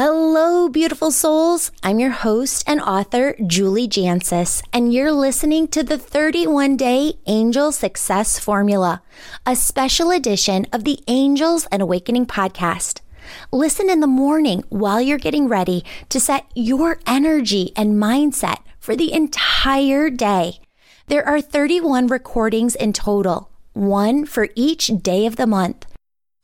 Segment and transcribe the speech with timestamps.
[0.00, 1.72] Hello, beautiful souls.
[1.82, 7.72] I'm your host and author, Julie Jancius, and you're listening to the 31 Day Angel
[7.72, 9.02] Success Formula,
[9.44, 13.00] a special edition of the Angels and Awakening podcast.
[13.50, 18.94] Listen in the morning while you're getting ready to set your energy and mindset for
[18.94, 20.60] the entire day.
[21.08, 25.87] There are 31 recordings in total, one for each day of the month.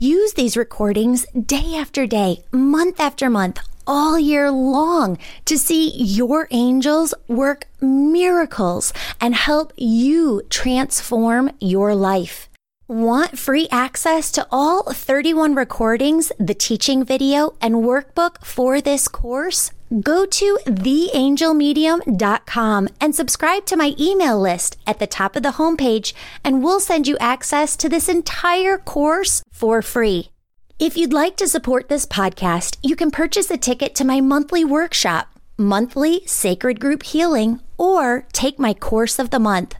[0.00, 6.48] Use these recordings day after day, month after month, all year long to see your
[6.50, 12.48] angels work miracles and help you transform your life.
[12.88, 19.70] Want free access to all 31 recordings, the teaching video, and workbook for this course?
[20.00, 26.12] Go to theangelmedium.com and subscribe to my email list at the top of the homepage,
[26.42, 30.30] and we'll send you access to this entire course for free.
[30.80, 34.64] If you'd like to support this podcast, you can purchase a ticket to my monthly
[34.64, 39.76] workshop, Monthly Sacred Group Healing, or take my course of the month.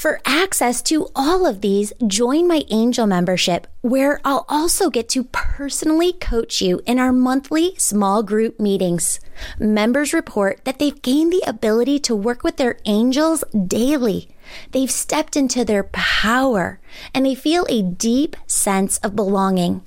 [0.00, 5.24] For access to all of these, join my angel membership, where I'll also get to
[5.24, 9.20] personally coach you in our monthly small group meetings.
[9.58, 14.30] Members report that they've gained the ability to work with their angels daily.
[14.70, 16.80] They've stepped into their power
[17.12, 19.82] and they feel a deep sense of belonging.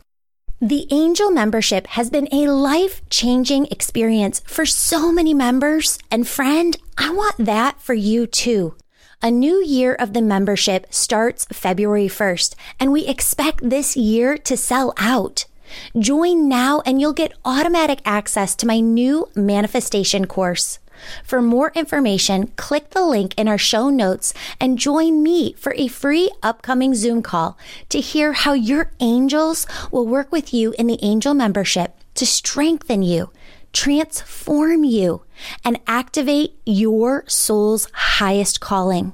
[0.62, 5.98] The angel membership has been a life changing experience for so many members.
[6.12, 8.76] And friend, I want that for you too.
[9.26, 14.58] A new year of the membership starts February 1st, and we expect this year to
[14.58, 15.46] sell out.
[15.98, 20.80] Join now and you'll get automatic access to my new manifestation course.
[21.24, 25.88] For more information, click the link in our show notes and join me for a
[25.88, 31.00] free upcoming Zoom call to hear how your angels will work with you in the
[31.02, 33.32] angel membership to strengthen you
[33.74, 35.24] transform you,
[35.66, 39.14] and activate your soul's highest calling.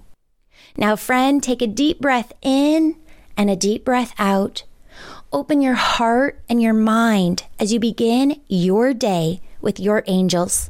[0.79, 2.95] Now, friend, take a deep breath in
[3.35, 4.63] and a deep breath out.
[5.33, 10.69] Open your heart and your mind as you begin your day with your angels.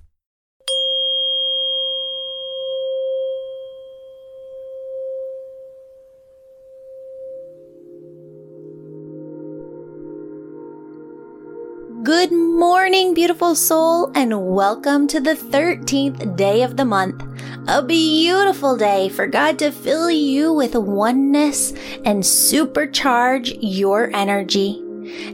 [12.02, 17.29] Good morning, beautiful soul, and welcome to the 13th day of the month.
[17.72, 21.72] A beautiful day for God to fill you with oneness
[22.04, 24.84] and supercharge your energy.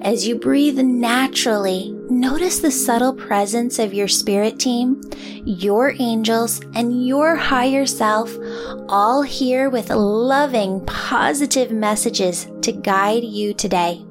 [0.01, 5.00] As you breathe naturally, notice the subtle presence of your spirit team,
[5.46, 8.35] your angels, and your higher self,
[8.90, 14.06] all here with loving, positive messages to guide you today.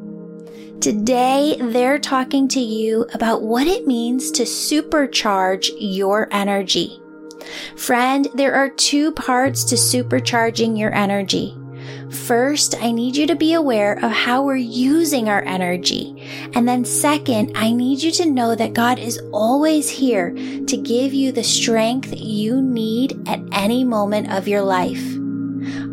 [0.80, 7.02] Today, they're talking to you about what it means to supercharge your energy.
[7.76, 11.56] Friend, there are two parts to supercharging your energy.
[12.10, 16.22] First, I need you to be aware of how we're using our energy.
[16.54, 21.12] And then second, I need you to know that God is always here to give
[21.12, 25.04] you the strength you need at any moment of your life.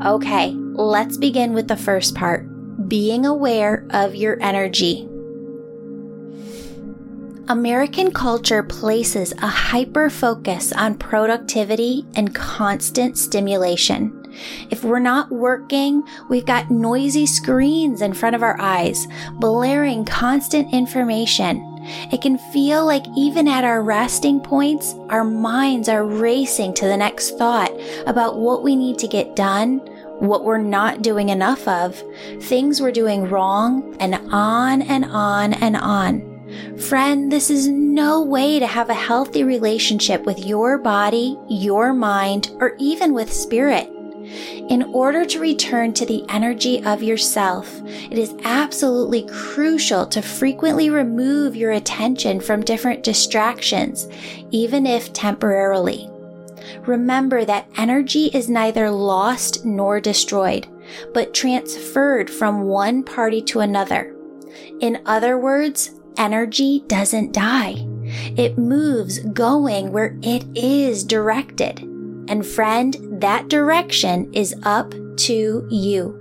[0.05, 2.47] Okay, let's begin with the first part
[2.87, 5.07] being aware of your energy.
[7.51, 14.25] American culture places a hyper focus on productivity and constant stimulation.
[14.69, 20.73] If we're not working, we've got noisy screens in front of our eyes, blaring constant
[20.73, 21.57] information.
[22.13, 26.95] It can feel like even at our resting points, our minds are racing to the
[26.95, 27.73] next thought
[28.07, 29.81] about what we need to get done
[30.19, 32.01] what we're not doing enough of,
[32.41, 36.30] things we're doing wrong, and on and on and on.
[36.77, 42.51] Friend, this is no way to have a healthy relationship with your body, your mind,
[42.59, 43.89] or even with spirit.
[44.69, 50.89] In order to return to the energy of yourself, it is absolutely crucial to frequently
[50.89, 54.07] remove your attention from different distractions,
[54.51, 56.09] even if temporarily
[56.87, 60.67] remember that energy is neither lost nor destroyed,
[61.13, 64.15] but transferred from one party to another.
[64.79, 67.87] In other words, energy doesn't die.
[68.37, 71.79] It moves going where it is directed.
[72.27, 76.17] And friend, that direction is up to you.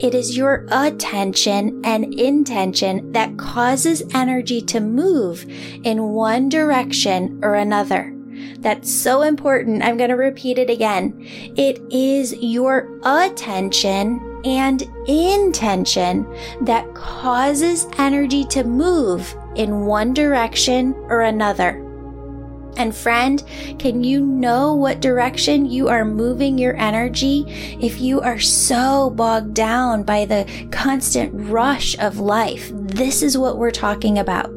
[0.00, 5.44] It is your attention and intention that causes energy to move
[5.84, 8.14] in one direction or another.
[8.58, 9.82] That's so important.
[9.82, 11.14] I'm going to repeat it again.
[11.56, 16.26] It is your attention and intention
[16.62, 21.86] that causes energy to move in one direction or another.
[22.76, 23.42] And friend,
[23.78, 27.44] can you know what direction you are moving your energy
[27.80, 32.70] if you are so bogged down by the constant rush of life?
[32.72, 34.50] This is what we're talking about.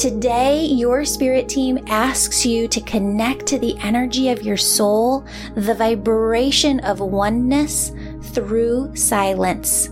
[0.00, 5.26] Today, your spirit team asks you to connect to the energy of your soul,
[5.56, 7.92] the vibration of oneness
[8.32, 9.90] through silence.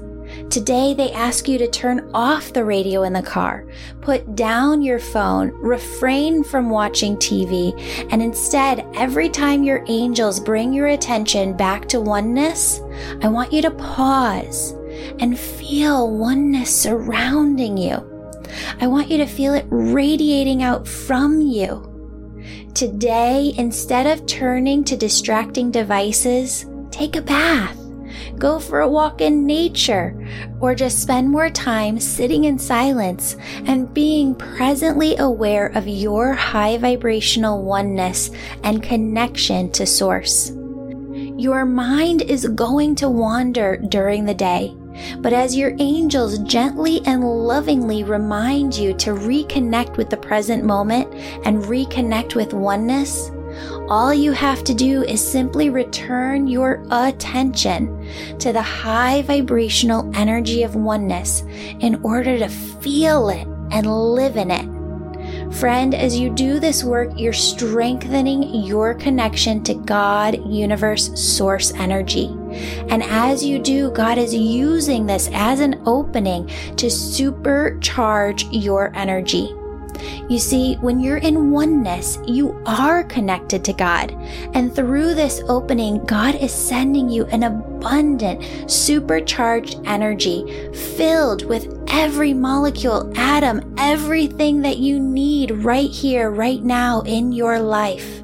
[0.49, 3.67] Today, they ask you to turn off the radio in the car,
[4.01, 7.79] put down your phone, refrain from watching TV,
[8.11, 12.81] and instead, every time your angels bring your attention back to oneness,
[13.21, 14.73] I want you to pause
[15.19, 18.18] and feel oneness surrounding you.
[18.81, 21.85] I want you to feel it radiating out from you.
[22.75, 27.79] Today, instead of turning to distracting devices, take a bath
[28.39, 30.17] go for a walk in nature,
[30.61, 33.37] or just spend more time sitting in silence
[33.67, 38.31] and being presently aware of your high vibrational oneness
[38.63, 40.53] and connection to Source.
[41.37, 44.75] Your mind is going to wander during the day.
[45.19, 51.13] But as your angels gently and lovingly remind you to reconnect with the present moment
[51.45, 53.31] and reconnect with oneness,
[53.89, 58.07] all you have to do is simply return your attention
[58.39, 61.43] to the high vibrational energy of oneness
[61.81, 64.69] in order to feel it and live in it.
[65.55, 72.29] Friend, as you do this work, you're strengthening your connection to God, universe, source energy.
[72.89, 76.47] And as you do, God is using this as an opening
[76.77, 79.55] to supercharge your energy.
[80.29, 84.13] You see, when you're in oneness, you are connected to God.
[84.55, 92.33] And through this opening, God is sending you an abundant, supercharged energy filled with every
[92.35, 98.23] molecule, atom, everything that you need right here, right now in your life.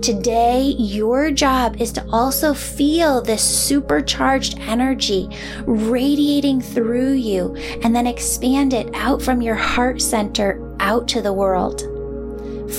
[0.00, 5.28] Today, your job is to also feel this supercharged energy
[5.66, 11.32] radiating through you and then expand it out from your heart center out to the
[11.32, 11.82] world.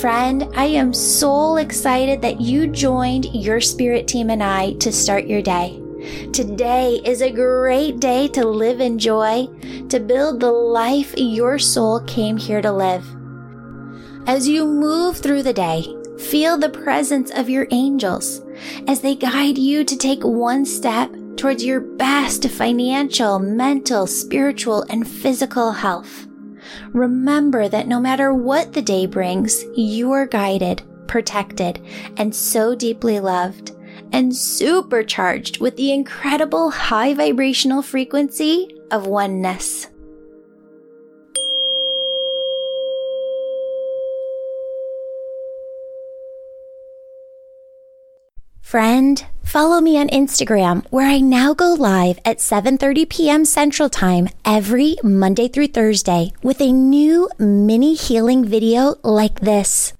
[0.00, 5.26] Friend, I am so excited that you joined your spirit team and I to start
[5.26, 5.78] your day.
[6.32, 9.46] Today is a great day to live in joy,
[9.88, 13.06] to build the life your soul came here to live.
[14.26, 15.84] As you move through the day,
[16.22, 18.40] feel the presence of your angels
[18.86, 25.08] as they guide you to take one step towards your best financial, mental, spiritual, and
[25.08, 26.26] physical health.
[26.92, 31.84] Remember that no matter what the day brings, you are guided, protected,
[32.16, 33.72] and so deeply loved,
[34.12, 39.88] and supercharged with the incredible high vibrational frequency of oneness.
[48.72, 53.44] Friend, follow me on Instagram where I now go live at 7:30 p.m.
[53.44, 59.92] Central Time every Monday through Thursday with a new mini healing video like this.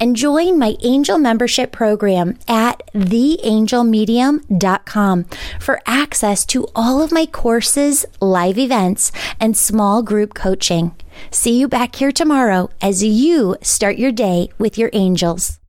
[0.00, 5.24] And join my angel membership program at theangelmedium.com
[5.60, 10.96] for access to all of my courses, live events, and small group coaching.
[11.30, 15.60] See you back here tomorrow as you start your day with your angels.